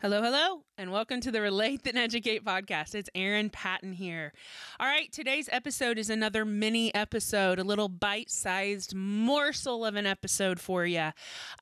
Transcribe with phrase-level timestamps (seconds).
[0.00, 2.94] Hello, hello, and welcome to the Relate Then Educate podcast.
[2.94, 4.32] It's Erin Patton here.
[4.78, 10.06] All right, today's episode is another mini episode, a little bite sized morsel of an
[10.06, 11.10] episode for you.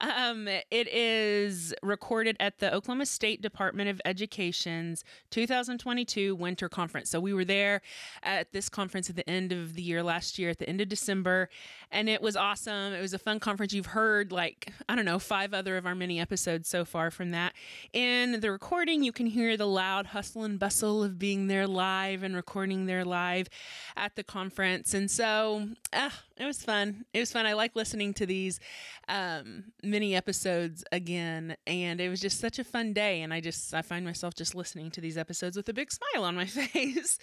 [0.02, 7.08] Um, it is recorded at the Oklahoma State Department of Education's 2022 Winter Conference.
[7.08, 7.80] So we were there
[8.22, 10.90] at this conference at the end of the year last year, at the end of
[10.90, 11.48] December,
[11.90, 12.92] and it was awesome.
[12.92, 13.72] It was a fun conference.
[13.72, 17.30] You've heard, like, I don't know, five other of our mini episodes so far from
[17.30, 17.54] that.
[17.94, 22.22] And the recording, you can hear the loud hustle and bustle of being there live
[22.22, 23.48] and recording there live
[23.96, 24.94] at the conference.
[24.94, 27.04] And so uh, it was fun.
[27.14, 27.46] It was fun.
[27.46, 28.60] I like listening to these
[29.08, 31.56] um, mini episodes again.
[31.66, 33.22] And it was just such a fun day.
[33.22, 36.24] And I just, I find myself just listening to these episodes with a big smile
[36.24, 37.18] on my face.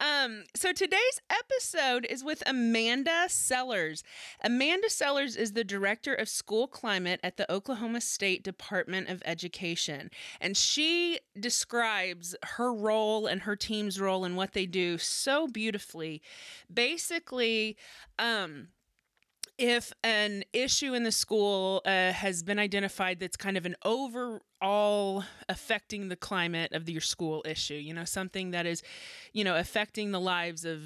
[0.00, 4.02] Um, so today's episode is with Amanda Sellers.
[4.42, 10.10] Amanda Sellers is the director of school climate at the Oklahoma State Department of Education.
[10.40, 16.22] And she describes her role and her team's role and what they do so beautifully.
[16.72, 17.76] Basically,
[18.18, 18.68] um,
[19.58, 25.24] if an issue in the school uh, has been identified that's kind of an overall
[25.48, 28.82] affecting the climate of your school issue, you know, something that is,
[29.32, 30.80] you know, affecting the lives of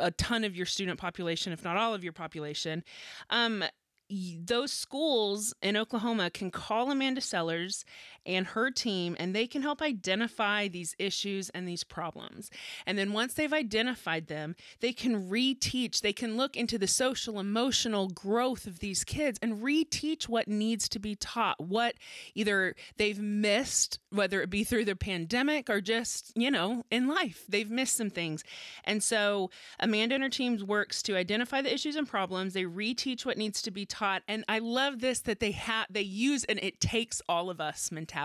[0.00, 2.82] a ton of your student population, if not all of your population,
[3.30, 3.64] um,
[4.08, 7.84] those schools in Oklahoma can call Amanda Sellers
[8.26, 12.50] and her team, and they can help identify these issues and these problems.
[12.86, 17.38] And then once they've identified them, they can reteach, they can look into the social,
[17.38, 21.94] emotional growth of these kids and reteach what needs to be taught, what
[22.34, 27.44] either they've missed, whether it be through the pandemic or just, you know, in life.
[27.48, 28.42] They've missed some things.
[28.84, 33.24] And so Amanda and her team works to identify the issues and problems, they reteach
[33.24, 36.58] what needs to be taught and i love this that they have they use an
[36.62, 38.15] it takes all of us mentality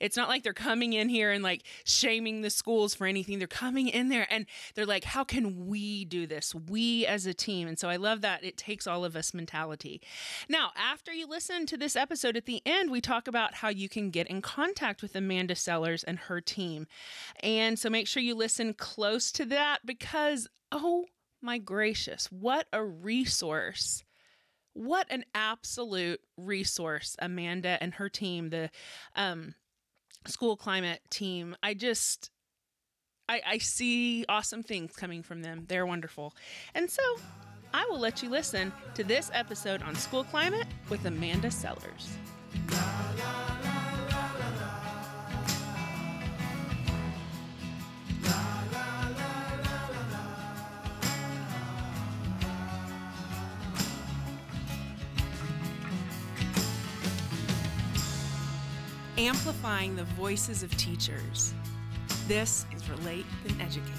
[0.00, 3.38] it's not like they're coming in here and like shaming the schools for anything.
[3.38, 6.54] They're coming in there and they're like how can we do this?
[6.54, 7.68] We as a team.
[7.68, 10.00] And so i love that it takes all of us mentality.
[10.48, 13.88] Now after you listen to this episode at the end we talk about how you
[13.88, 16.86] can get in contact with amanda sellers and her team.
[17.42, 21.06] And so make sure you listen close to that because oh
[21.42, 24.04] my gracious, what a resource
[24.72, 28.70] what an absolute resource Amanda and her team, the
[29.16, 29.54] um,
[30.26, 31.56] school climate team.
[31.62, 32.30] I just,
[33.28, 35.64] I, I see awesome things coming from them.
[35.68, 36.34] They're wonderful.
[36.74, 37.02] And so
[37.72, 42.08] I will let you listen to this episode on school climate with Amanda Sellers.
[59.20, 61.52] Amplifying the voices of teachers.
[62.26, 63.92] This is Relate Then Educate.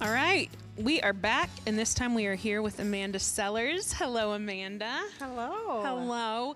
[0.00, 3.92] All right, we are back, and this time we are here with Amanda Sellers.
[3.92, 5.00] Hello, Amanda.
[5.18, 5.82] Hello.
[5.82, 6.54] Hello.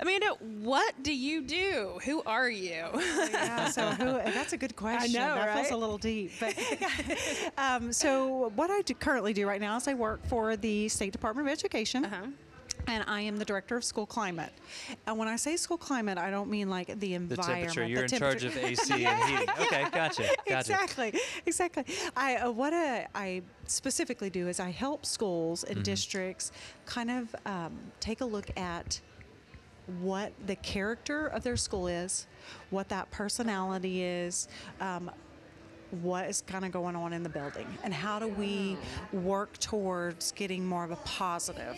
[0.00, 1.98] Amanda, what do you do?
[2.04, 2.86] Who are you?
[2.94, 5.16] yeah, so who, that's a good question.
[5.20, 5.66] I know, that right?
[5.66, 6.32] feels a little deep.
[6.40, 6.58] But
[7.58, 11.12] um, so what I do, currently do right now is I work for the State
[11.12, 12.06] Department of Education.
[12.06, 12.26] Uh-huh.
[12.86, 14.52] And I am the director of school climate.
[15.06, 17.46] And when I say school climate, I don't mean like the environment.
[17.46, 17.86] The temperature.
[17.86, 19.48] You're the in charge of AC and heating.
[19.60, 20.22] Okay, gotcha.
[20.48, 20.72] Gotcha.
[20.72, 21.84] Exactly, exactly.
[22.16, 25.76] I uh, what I, I specifically do is I help schools Mm-hmm.
[25.76, 26.52] and districts
[26.86, 28.98] kind of um, take a look at
[30.00, 32.26] what the character of their school is,
[32.70, 34.48] what that personality is.
[34.80, 35.10] Um,
[36.02, 38.76] what is kind of going on in the building, and how do we
[39.12, 41.76] work towards getting more of a positive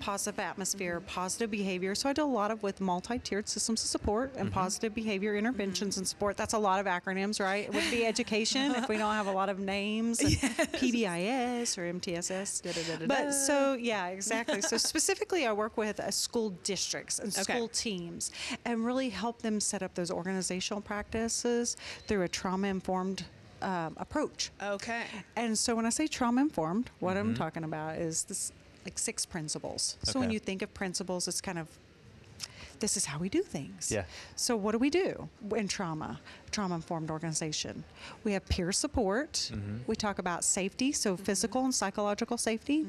[0.00, 1.94] positive atmosphere, positive behavior.
[1.94, 5.96] So I do a lot of with multi-tiered systems of support and positive behavior interventions
[5.98, 6.36] and support.
[6.36, 7.64] That's a lot of acronyms, right?
[7.64, 11.92] It would be education if we don't have a lot of names, and PBIS or
[11.92, 13.06] MTSS.
[13.06, 14.60] But so yeah, exactly.
[14.62, 17.42] So specifically, I work with uh, school districts and Okay.
[17.54, 18.30] school teams
[18.64, 21.76] and really help them set up those organizational practices
[22.08, 23.24] through a trauma-informed
[23.62, 24.50] um, approach.
[24.62, 25.04] Okay.
[25.36, 28.52] And so when I say trauma informed, what I'm talking about is this
[28.90, 29.96] like six principles.
[30.02, 31.68] So when you think of principles, it's kind of
[32.80, 33.92] this is how we do things.
[33.92, 34.04] Yeah.
[34.36, 36.18] So what do we do in trauma?
[36.50, 37.84] Trauma informed organization.
[38.24, 39.52] We have peer support.
[39.86, 42.86] We talk about safety, so physical and psychological safety.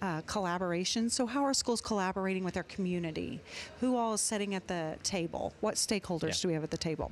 [0.00, 1.10] Uh, collaboration.
[1.10, 3.40] So how are schools collaborating with their community?
[3.80, 5.52] Who all is sitting at the table?
[5.60, 6.42] What stakeholders Yeah.
[6.42, 7.10] do we have at the table?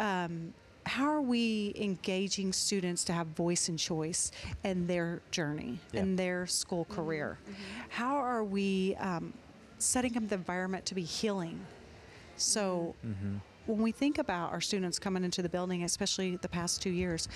[0.00, 0.52] Um,
[0.84, 4.32] how are we engaging students to have voice and choice
[4.64, 6.00] in their journey Yeah.
[6.00, 7.38] in their school career
[7.88, 9.32] how are we um,
[9.78, 11.60] setting up the environment to be healing
[12.36, 13.36] so Mm-hmm.
[13.66, 17.28] when we think about our students coming into the building especially the past two years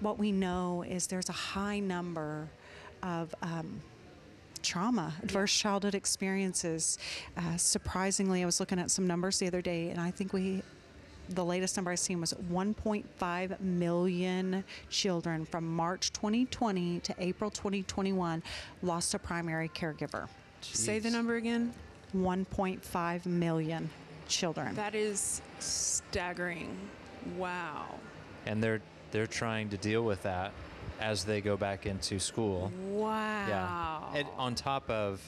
[0.00, 2.48] what we know is there's a high number
[3.02, 3.80] of um,
[4.62, 6.96] trauma, adverse childhood experiences.
[7.36, 10.62] Uh, surprisingly, I was looking at some numbers the other day, and I think we,
[11.30, 18.42] the latest number I've seen was 1.5 million children from March 2020 to April 2021
[18.82, 20.28] lost a primary caregiver.
[20.60, 21.72] Say the number again.
[22.14, 23.90] 1.5 million
[24.28, 24.74] children.
[24.74, 26.76] That is staggering.
[27.36, 27.86] Wow.
[28.46, 28.80] And they're
[29.10, 30.52] they're trying to deal with that
[31.00, 32.72] as they go back into school.
[32.90, 33.46] Wow.
[34.12, 34.18] Yeah.
[34.18, 35.20] And on top of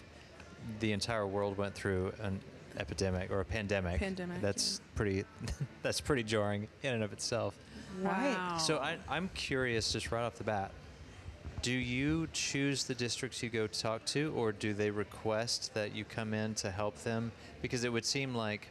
[0.81, 2.41] the entire world went through an
[2.79, 3.99] epidemic or a pandemic.
[4.01, 5.25] Pandemic, That's pretty
[5.83, 7.57] that's pretty jarring in and of itself.
[8.01, 8.35] Right.
[8.35, 8.59] Wow.
[8.59, 10.71] So I, I'm curious, just right off the bat,
[11.63, 16.05] do you choose the districts you go talk to, or do they request that you
[16.05, 17.33] come in to help them?
[17.63, 18.69] Because it would seem like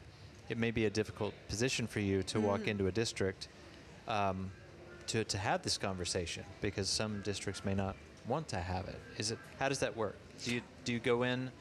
[0.49, 3.47] it may be a difficult position for you to walk into a district
[4.07, 4.51] um,
[5.07, 7.95] to, to have this conversation, because some districts may not
[8.27, 8.99] want to have it.
[9.17, 9.39] Is it?
[9.59, 10.15] How does that work?
[10.43, 11.51] Do you do you go in?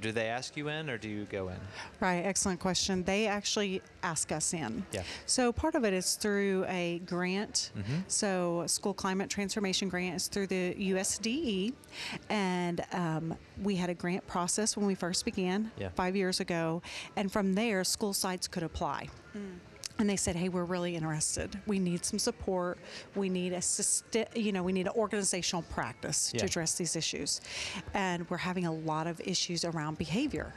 [0.00, 1.56] Do they ask you in, or do you go in?
[2.00, 3.04] Right, excellent question.
[3.04, 4.84] They actually ask us in.
[4.92, 5.02] Yeah.
[5.26, 7.70] So part of it is through a grant.
[7.76, 8.00] Mm-hmm.
[8.08, 11.72] So School Climate Transformation Grant is through the USDE,
[12.28, 15.88] and um, we had a grant process when we first began Yeah.
[15.90, 16.82] five years ago,
[17.16, 19.08] and from there, school sites could apply.
[19.98, 21.58] And they said, "Hey, we're really interested.
[21.66, 22.78] We need some support.
[23.14, 26.40] We need a syste- you know, we need an organizational practice Yeah.
[26.40, 27.40] to address these issues,
[27.94, 30.52] and we're having a lot of issues around behavior."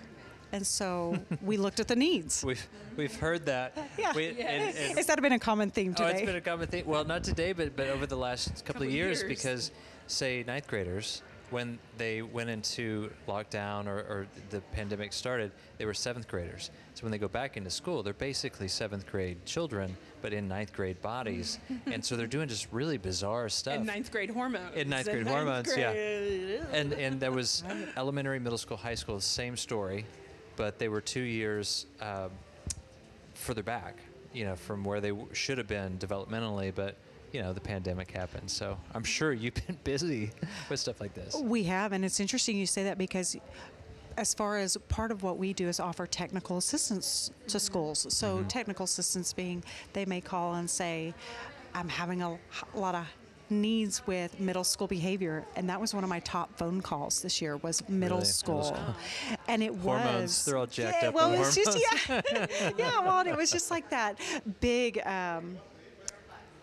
[0.52, 2.44] And so we looked at the needs.
[2.44, 3.78] We've we've heard that.
[3.98, 4.12] Yeah.
[4.14, 6.10] We, and- and- Has that been a common theme today?
[6.10, 6.86] Oh, it's been a common thing.
[6.86, 9.30] Well, not today, but but over the last couple, Couple of years, years.
[9.30, 9.72] because
[10.08, 15.94] say ninth graders, when they went into lockdown or, or the pandemic started, they were
[15.94, 16.72] seventh graders.
[16.94, 20.74] So when they go back into school, they're basically seventh grade children, but in ninth
[20.74, 23.76] grade bodies, and so they're doing just really bizarre stuff.
[23.76, 24.76] And ninth grade hormones.
[24.76, 25.92] In ninth grade hormones, yeah.
[26.74, 27.64] and and there was
[27.98, 30.06] elementary, middle school, high school, same story,
[30.56, 32.30] but they were two years um,
[33.34, 33.98] further back,
[34.34, 36.74] you know, from where they w- should have been developmentally.
[36.76, 36.96] But
[37.32, 40.32] you know, the pandemic happened, so I'm sure you've been busy
[40.70, 41.36] with stuff like this.
[41.36, 43.36] We have, and it's interesting you say that because
[44.18, 48.06] as far as part of what we do is offer technical assistance to schools.
[48.10, 51.14] So, technical assistance being they may call and say,
[51.74, 52.38] I'm having a
[52.76, 53.06] lot of
[53.52, 57.42] needs with middle school behavior and that was one of my top phone calls this
[57.42, 58.30] year was middle Really?
[58.30, 58.96] school Middle school.
[59.48, 62.22] and it Hormones, was they're all jacked yeah, up well with it's just yeah
[62.78, 64.20] yeah well and it was just like that
[64.60, 65.58] big um,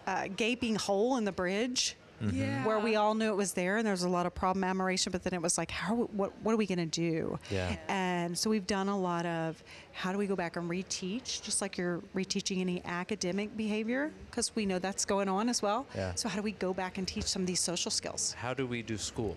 [0.06, 1.96] uh, gaping hole in the bridge
[2.32, 2.64] Yeah.
[2.64, 5.12] where we all knew it was there and there was a lot of problem admiration
[5.12, 7.76] but then it was like how what what are we going to do Yeah.
[7.88, 9.62] and so we've done a lot of
[9.92, 14.50] how do we go back and reteach just like you're reteaching any academic behavior because
[14.56, 16.14] we know that's going on as well Yeah.
[16.14, 18.66] so how do we go back and teach some of these social skills How do
[18.66, 19.36] we do school?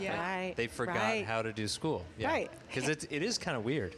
[0.00, 0.16] Yeah.
[0.20, 1.24] right They forgot right.
[1.26, 2.04] how to do school.
[2.18, 2.28] Yeah.
[2.28, 2.50] Right.
[2.68, 3.94] Because it, it is kind of weird.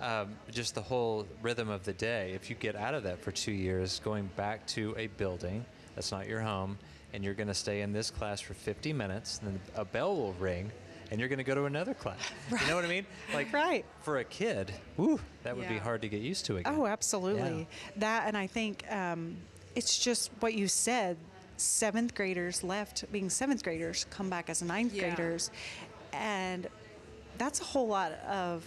[0.00, 2.32] Um, just the whole rhythm of the day.
[2.34, 5.64] If you get out of that for two years, going back to a building
[5.94, 6.78] that's not your home,
[7.12, 10.16] and you're going to stay in this class for 50 minutes, and then a bell
[10.16, 10.70] will ring,
[11.10, 12.18] and you're going to go to another class.
[12.50, 13.04] You know what I mean?
[13.34, 13.84] Like Right.
[14.02, 16.72] for a kid, woo, that would be hard to get used to again.
[16.74, 17.68] Oh, absolutely.
[17.96, 19.36] That, and I think um,
[19.74, 21.16] it's just what you said.
[21.58, 25.08] Seventh graders left being seventh graders, come back as ninth Yeah.
[25.14, 25.50] graders,
[26.14, 26.68] and
[27.36, 28.64] that's a whole lot of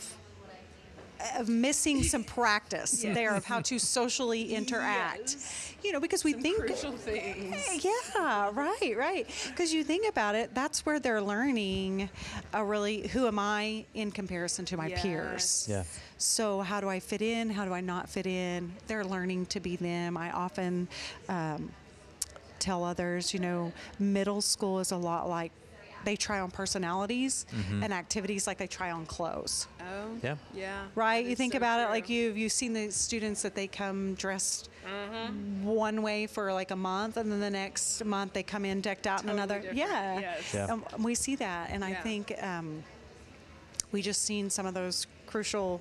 [1.40, 3.16] of missing some practice Yes.
[3.16, 5.20] there of how to socially interact.
[5.38, 5.74] Yes.
[5.84, 7.84] You know, because we Some think crucial things.
[7.84, 9.28] yeah, right, right.
[9.50, 12.10] Because you think about it, that's where they're learning
[12.54, 15.68] a really who am I in comparison to my peers.
[15.70, 15.84] Yeah.
[16.18, 17.50] So how do I fit in?
[17.50, 18.72] How do I not fit in?
[18.88, 20.16] They're learning to be them.
[20.16, 20.88] I often
[21.28, 21.70] um,
[22.60, 25.52] tell others, you know, middle school is a lot like
[26.06, 27.46] they try on personalities
[27.82, 29.68] and activities like they try on clothes.
[29.80, 30.10] Oh.
[30.22, 30.36] Yeah.
[30.54, 30.84] Yeah.
[30.96, 31.26] Right?
[31.26, 34.70] You think so about it like you've you've seen the students that they come dressed
[34.84, 35.64] Mm-hmm.
[35.64, 39.08] one way for like a month and then the next month they come in decked
[39.08, 39.78] out Totally in another different.
[39.78, 40.20] yeah.
[40.20, 40.54] Yes.
[40.54, 40.66] Yeah.
[40.66, 42.84] Um, we see that and I think um,
[43.94, 45.80] we just seen some of those crucial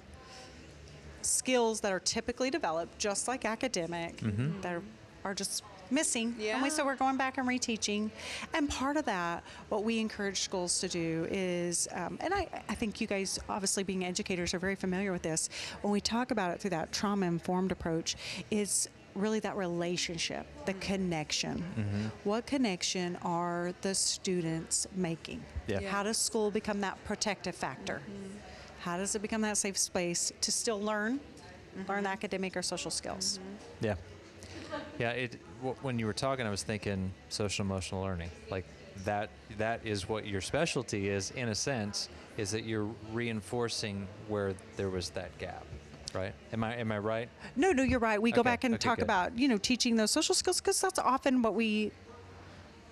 [1.22, 4.18] skills that are typically developed just like academic
[4.62, 4.82] that are,
[5.24, 8.10] are just missing and we, so we're going back and reteaching
[8.54, 12.74] and part of that what we encourage schools to do is um, and I, I
[12.74, 15.48] think you guys obviously being educators are very familiar with this
[15.82, 18.16] when we talk about it through that trauma informed approach
[18.50, 21.64] is really that relationship, the connection.
[21.76, 22.06] Mm-hmm.
[22.24, 25.44] What connection are the students making?
[25.66, 25.80] Yeah.
[25.80, 25.90] Yeah.
[25.90, 28.00] How does school become that protective factor?
[28.04, 28.38] Mm-hmm.
[28.80, 31.20] How does it become that safe space to still learn,
[31.88, 32.06] learn mm-hmm.
[32.06, 33.38] academic or social skills?
[33.80, 33.94] Yeah.
[34.98, 35.10] Yeah.
[35.10, 35.36] It.
[35.82, 38.30] When you were talking, I was thinking social emotional learning.
[38.50, 38.64] Like
[39.04, 39.30] that.
[39.58, 44.88] That is what your specialty is, in a sense, is that you're reinforcing where there
[44.90, 45.64] was that gap,
[46.14, 46.32] right?
[46.52, 47.28] Am I am I right?
[47.54, 48.20] No, no, you're right.
[48.20, 49.04] We go back and okay, talk good.
[49.04, 51.92] about, you know, teaching those social skills because that's often what we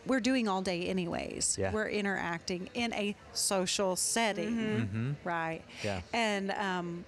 [0.07, 1.57] we're doing all day anyways.
[1.59, 1.73] Yeah.
[1.73, 4.57] We're interacting in a social setting,
[4.93, 5.15] Mhm.
[5.25, 5.63] right?
[5.83, 6.01] Yeah.
[6.13, 7.05] And um,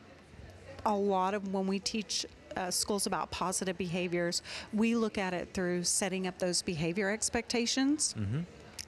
[0.85, 4.42] a lot of when we teach uh, schools about positive behaviors,
[4.73, 8.14] we look at it through setting up those behavior expectations.
[8.18, 8.40] Mm-hmm.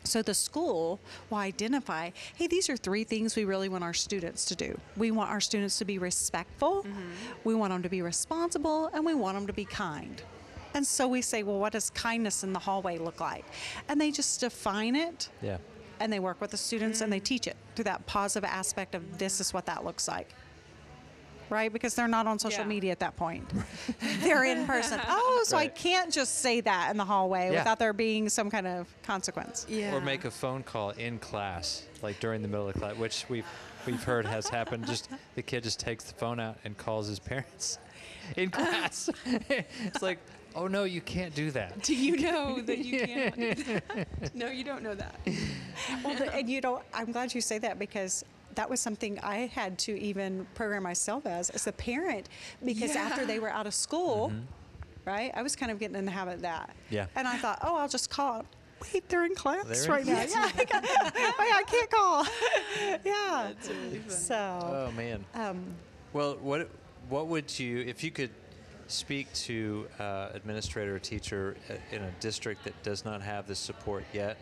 [0.06, 4.44] So the school will identify, hey, these are three things we really want our students
[4.46, 4.78] to do.
[4.98, 6.84] We want our students to be respectful,
[7.44, 10.20] we want them to be responsible, and we want them to be kind.
[10.74, 13.46] And so we say, well, what does kindness in the hallway look like?
[13.88, 15.58] And they just define it Yeah.
[16.00, 19.16] and they work with the students and they teach it through that positive aspect of
[19.18, 20.34] this is what that looks like.
[21.50, 21.72] Right?
[21.72, 22.68] Because they're not on social Yeah.
[22.68, 23.48] media at that point.
[24.20, 25.00] they're in person.
[25.08, 27.58] Oh, so I can't just say that in the hallway Yeah.
[27.60, 29.66] without there being some kind of consequence.
[29.68, 29.94] Yeah.
[29.94, 33.46] Or make a phone call in class, like during the middle of class, which we've
[33.86, 34.86] we've heard has happened.
[34.86, 37.78] Just the kid just takes the phone out and calls his parents
[38.36, 39.10] in class.
[39.26, 40.18] it's like,
[40.54, 41.82] oh no, you can't do that.
[41.82, 43.36] Do you know that you can't?
[43.36, 44.34] do that?
[44.34, 45.20] no, you don't know that.
[46.02, 48.24] Well, the, and you know, I'm glad you say that because
[48.56, 52.28] that was something I had to even program myself as as a parent
[52.64, 54.32] because after they were out of school,
[55.04, 56.70] right, I was kind of getting in the habit of that.
[56.70, 56.94] Mm-hmm.
[56.94, 57.06] Yeah.
[57.16, 58.44] And I thought, oh, I'll just call.
[58.92, 60.14] Wait, they're in class They're in right now.
[60.26, 60.34] class.
[60.34, 60.82] Yeah, I, got,
[61.38, 62.24] wait, I can't call.
[63.04, 63.52] yeah.
[63.54, 64.10] That's really funny.
[64.10, 65.24] So, Oh man.
[65.34, 65.64] um,
[66.12, 66.68] Well, what
[67.08, 68.30] what would you, if you could
[68.86, 73.58] speak to uh, administrator or teacher uh, in a district that does not have this
[73.58, 74.36] support yet?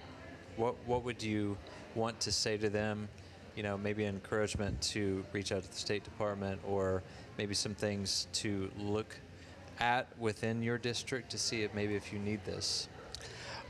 [0.57, 1.57] What what would you
[1.95, 3.09] want to say to them?
[3.57, 7.03] You know, maybe encouragement to reach out to the State Department, or
[7.39, 9.17] maybe some things to look
[9.81, 12.89] at within your district to see if maybe if you need this.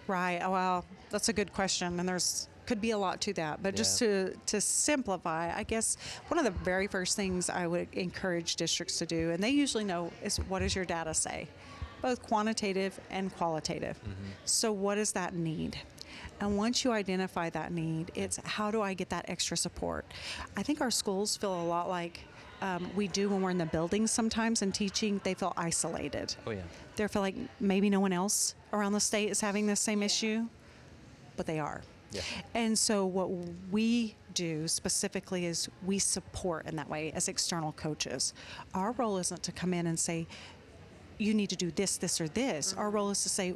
[0.07, 0.41] Right.
[0.43, 3.63] Oh, Well, that's a good question, and there's could be a lot to that.
[3.63, 5.97] But just to to simplify, I guess
[6.29, 9.85] one of the very first things I would encourage districts to do, and they usually
[9.85, 11.49] know, is what does your data say,
[12.01, 13.99] both quantitative and qualitative.
[14.03, 14.31] Mm-hmm.
[14.45, 15.79] So what does that need?
[16.41, 20.05] And once you identify that need, it's how do I get that extra support?
[20.57, 22.21] I think our schools feel a lot like
[22.61, 25.21] um, we do when we're in the buildings sometimes and teaching.
[25.25, 26.61] They feel isolated Oh yeah.
[26.97, 30.47] they feel like maybe no one else around the state is having the same issue,
[31.37, 31.83] but they are.
[32.13, 32.21] Yeah.
[32.55, 33.31] And so what
[33.71, 38.33] we do specifically is we support in that way as external coaches.
[38.75, 40.27] Our role isn't to come in and say
[41.19, 42.75] you need to do this, this, or this.
[42.75, 43.55] Our role is to say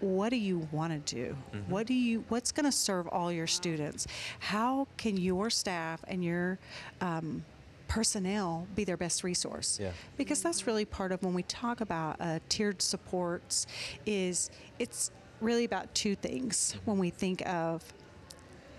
[0.00, 1.36] what do you want to do?
[1.68, 2.24] What do you?
[2.28, 4.06] What's going to serve all your students?
[4.38, 6.58] How can your staff and your
[7.00, 7.44] um,
[7.88, 9.78] personnel be their best resource?
[9.80, 9.90] Yeah.
[10.16, 13.66] because that's really part of when we talk about uh, tiered supports
[14.06, 17.82] is it's really about two things when we think of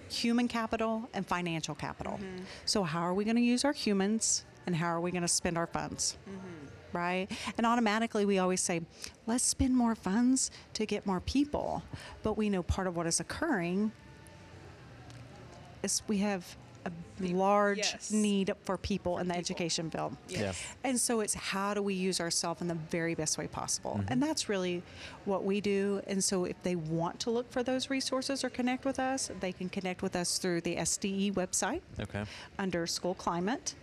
[0.10, 2.20] human capital and financial capital
[2.66, 5.28] so how are we going to use our humans and how are we going to
[5.28, 6.18] spend our funds
[6.94, 8.82] right and automatically we always say
[9.28, 11.84] let's spend more funds to get more people
[12.24, 13.92] but we know part of what is occurring
[15.84, 16.56] is we have
[16.86, 18.12] a large yes.
[18.12, 19.40] need for people in the people.
[19.40, 20.54] education field Yeah.
[20.84, 23.98] and so it's how do we use ourselves in the very best way possible?
[24.00, 24.12] Mm-hmm.
[24.12, 24.82] And that's really
[25.26, 26.02] what we do.
[26.08, 29.52] And so if they want to look for those resources or connect with us, they
[29.52, 32.24] can connect with us through the SDE website Okay.
[32.58, 33.76] under school climate.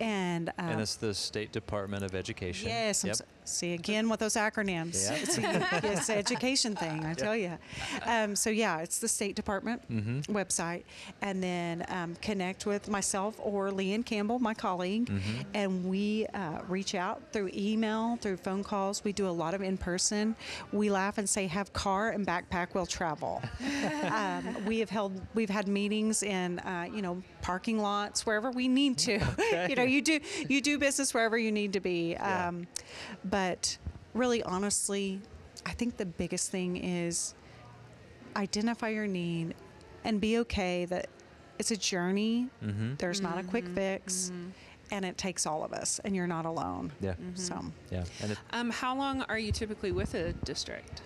[0.00, 2.68] And, uh, and it's the State Department of Education.
[2.68, 3.12] Yes, Yep.
[3.12, 5.10] s- see again with those acronyms.
[5.10, 5.18] Yeah.
[5.22, 7.58] It's, a, it's an education thing, I tell you.
[8.06, 10.34] Um, so yeah, it's the State Department Mm-hmm.
[10.36, 10.84] website,
[11.20, 15.40] and then um, connect with myself or Leanne Campbell, my colleague, Mm-hmm.
[15.54, 19.02] and we uh, reach out through email, through phone calls.
[19.04, 20.34] We do a lot of in person.
[20.72, 23.42] We laugh and say, "Have car and backpack will travel."
[24.10, 28.68] um, we have held, we've had meetings in, uh, you know, parking lots wherever we
[28.68, 29.18] need to.
[29.68, 32.10] you know, you do you do business wherever you need to be.
[32.12, 32.48] Yeah.
[33.32, 33.78] But
[34.12, 35.18] really, honestly,
[35.64, 37.34] I think the biggest thing is
[38.36, 39.54] identify your need
[40.04, 41.08] and be okay that
[41.58, 42.48] it's a journey.
[42.62, 42.96] Mm-hmm.
[42.98, 44.30] There's not a quick fix,
[44.90, 46.92] and it takes all of us, and you're not alone.
[47.00, 47.14] Yeah.
[47.34, 47.64] So.
[47.90, 48.04] Yeah.
[48.20, 51.00] And it, Um, how long are you typically with a district?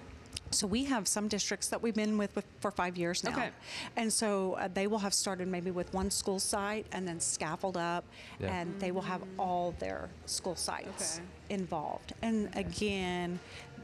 [0.51, 3.51] So we have some districts that we've been with, with for five years now, Okay.
[3.97, 7.77] and so uh, they will have started maybe with one school site and then scaffold
[7.77, 8.05] up,
[8.39, 8.55] Yeah.
[8.55, 11.55] and they will have all their school sites Okay.
[11.55, 12.13] involved.
[12.23, 13.39] And again,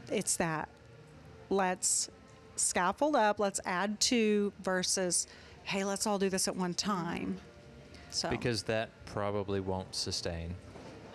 [0.09, 0.69] it's that
[1.49, 2.09] let's
[2.55, 5.27] scaffold up, let's add to versus,
[5.63, 7.37] hey, let's all do this at one time.
[8.09, 10.55] So because that probably won't sustain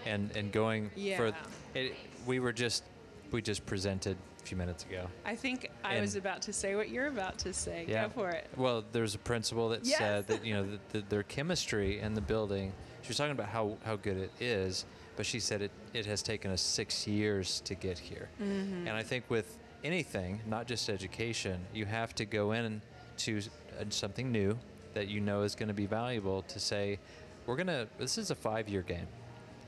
[0.05, 1.33] and and going for
[1.75, 1.95] it
[2.27, 2.83] we were just
[3.31, 6.89] we just presented a few minutes ago I think I was about to say what
[6.89, 7.85] you're about to say.
[7.87, 8.47] Go for it.
[8.57, 9.99] well there's a principal that Yes.
[9.99, 13.49] said that you know the, the, their chemistry in the building she was talking about
[13.49, 14.87] how how good it is
[15.17, 18.87] but she said it it has taken us six years to get here Mm-hmm.
[18.89, 22.81] and i think with anything not just education you have to go in
[23.19, 23.39] to
[23.79, 24.59] uh, something new
[24.95, 26.99] that you know is going to be valuable to say
[27.47, 29.07] we're going to this is a five year game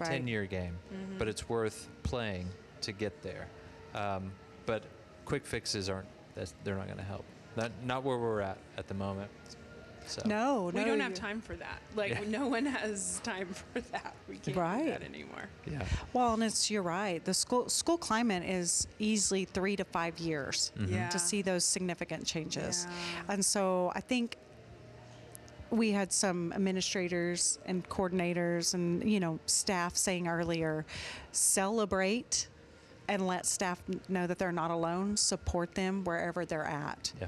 [0.01, 0.13] Right.
[0.13, 0.79] 10 year game,
[1.19, 2.49] but it's worth playing
[2.81, 3.47] to get there.
[3.95, 4.33] Um,
[4.67, 4.83] but
[5.25, 7.25] quick fixes aren't, that's, they're not going to help.
[7.57, 9.31] Not, not where we're at at the moment.
[10.07, 11.81] So, no, we no, don't have time for that.
[11.95, 12.21] Like Yeah.
[12.26, 14.14] no one has time for that.
[14.29, 14.87] We can't do Right.
[14.87, 15.49] that anymore.
[15.71, 15.85] Yeah.
[16.12, 17.25] Well, and it's you're right.
[17.25, 20.95] The school school climate is easily three to five years mm-hmm.
[20.95, 21.09] Yeah.
[21.11, 23.35] to see those significant changes, Yeah.
[23.35, 24.37] and so I think
[25.71, 30.85] we had some administrators and coordinators and you know staff saying earlier,
[31.31, 32.49] celebrate
[33.11, 35.17] and let staff know that they're not alone.
[35.17, 37.26] Support them wherever they're at, Yeah.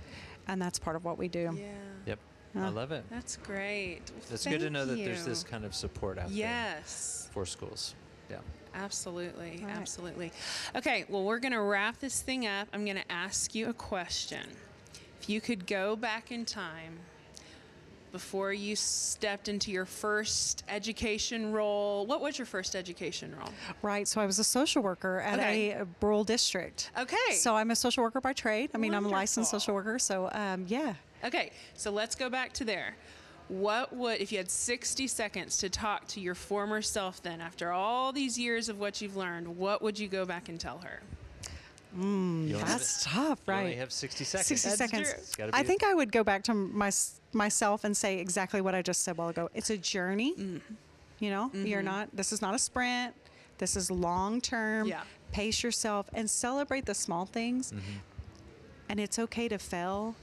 [0.49, 1.51] and that's part of what we do.
[1.55, 1.67] Yeah.
[2.07, 2.19] Yep.
[2.55, 2.67] Yeah.
[2.67, 3.05] I love it.
[3.11, 4.01] That's great.
[4.15, 7.29] Well, It's good to thank know that there's this kind of support out there Yes.
[7.33, 7.95] for schools.
[8.31, 8.39] Yeah.
[8.75, 9.59] Absolutely.
[9.61, 9.77] All right.
[9.77, 10.33] Absolutely.
[10.77, 12.69] Okay, well, we're going to wrap this thing up.
[12.73, 14.47] I'm going to ask you a question.
[15.21, 16.99] If you could go back in time
[18.13, 23.49] before you stepped into your first education role, what was your first education role?
[23.81, 24.07] Right.
[24.07, 25.71] So I was a social worker at Okay.
[25.71, 26.91] a, rural district.
[26.99, 27.33] Okay.
[27.33, 28.71] So I'm a social worker by trade.
[28.75, 29.99] I mean, I'm a licensed social worker.
[29.99, 30.95] So um, yeah.
[31.25, 32.97] Okay, so let's go back to there.
[33.49, 37.71] What would, if you had 60 seconds to talk to your former self then, after
[37.71, 41.01] all these years of what you've learned, what would you go back and tell her?
[41.95, 43.79] You only have- That's tough, you only right?
[43.79, 44.47] have 60 seconds.
[44.47, 45.33] 60 That's seconds.
[45.37, 45.51] true.
[45.53, 46.91] I think I would go back to my,
[47.33, 49.49] myself and say exactly what I just said a while ago.
[49.55, 50.35] It's a journey.
[50.37, 50.61] Mm.
[51.21, 53.15] You know, you're not, this is not a sprint.
[53.59, 54.89] This is long term.
[54.89, 55.03] Yeah.
[55.31, 57.71] Pace yourself and celebrate the small things.
[57.73, 57.99] Mm-hmm.
[58.89, 60.15] And it's okay to fail,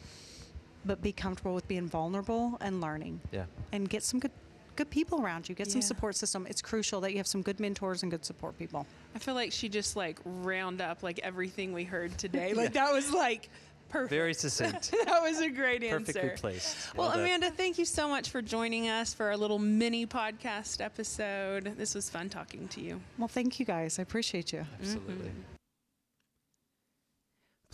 [0.86, 3.22] but be comfortable with being vulnerable and learning.
[3.32, 3.46] Yeah.
[3.72, 4.32] And get some good
[4.80, 5.56] good people around you.
[5.56, 6.48] Get some support system.
[6.50, 8.88] It's crucial that you have some good mentors and good support people.
[9.14, 12.54] I feel like she just like round up like everything we heard today.
[12.60, 13.50] Like that was like
[13.90, 14.10] perfect.
[14.10, 14.92] Very succinct.
[15.06, 16.14] that was a great answer.
[16.14, 16.96] Perfectly placed.
[16.96, 17.20] Well, done.
[17.20, 21.76] Amanda, thank you so much for joining us for our little mini podcast episode.
[21.78, 23.02] This was fun talking to you.
[23.18, 24.00] Well, thank you guys.
[24.00, 24.66] I appreciate you.
[24.80, 25.14] Absolutely.
[25.28, 25.59] Mm-hmm.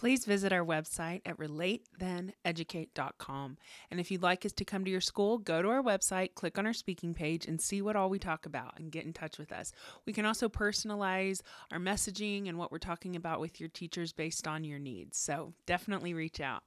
[0.06, 3.58] Please visit our website at relatetheneducate.com.
[3.90, 6.60] And if you'd like us to come to your school, go to our website, click
[6.60, 9.40] on our speaking page, and see what all we talk about and get in touch
[9.40, 9.74] with us.
[10.06, 11.42] We can also personalize
[11.72, 15.18] our messaging and what we're talking about with your teachers based on your needs.
[15.18, 16.62] So definitely reach out.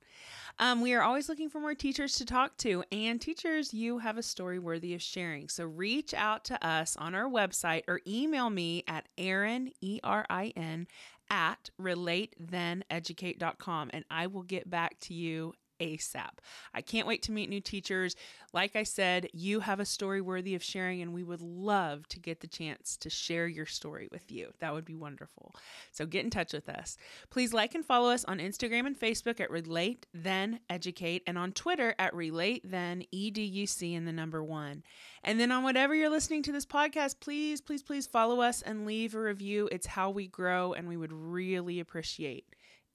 [0.59, 4.19] Um, we are always looking for more teachers to talk to, and teachers, you have
[4.19, 5.49] a story worthy of sharing.
[5.49, 10.27] So reach out to us on our website or email me at Erin, E R
[10.29, 10.89] I N,
[11.31, 16.39] at relatetheneducate.com and I will get back to you ASAP.
[16.75, 18.17] I can't wait to meet new teachers.
[18.53, 22.19] Like I said, you have a story worthy of sharing, and we would love to
[22.19, 24.53] get the chance to share your story with you.
[24.61, 25.55] That would be wonderful.
[25.93, 26.97] So get in touch with us.
[27.31, 31.53] Please like and follow us on Instagram and Facebook at Relate Then Educate and on
[31.53, 34.83] Twitter at Relate Then EDUC in the number one.
[35.23, 38.87] And then on whatever you're listening to this podcast, please, please, please follow us and
[38.87, 39.69] leave a review.
[39.71, 42.47] It's how we grow, and we would really appreciate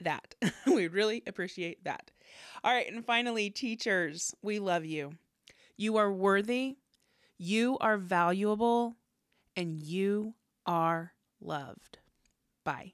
[0.04, 0.36] that.
[0.68, 2.12] we really appreciate that.
[2.64, 2.92] All right.
[2.92, 5.14] And finally, teachers, we love you.
[5.78, 6.78] You are worthy,
[7.38, 8.96] you are valuable,
[9.56, 10.36] and you
[10.66, 11.98] are loved.
[12.64, 12.94] Bye.